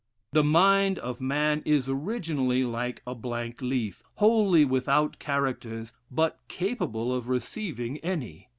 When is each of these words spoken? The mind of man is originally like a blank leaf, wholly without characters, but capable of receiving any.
The 0.31 0.43
mind 0.43 0.97
of 0.97 1.21
man 1.21 1.61
is 1.63 1.87
originally 1.87 2.63
like 2.63 3.03
a 3.05 3.13
blank 3.13 3.61
leaf, 3.61 4.01
wholly 4.15 4.65
without 4.65 5.19
characters, 5.19 5.93
but 6.09 6.39
capable 6.47 7.13
of 7.13 7.29
receiving 7.29 7.99
any. 7.99 8.49